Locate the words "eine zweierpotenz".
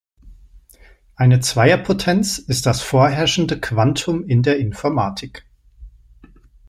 1.15-2.39